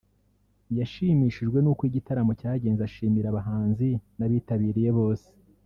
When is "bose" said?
4.99-5.27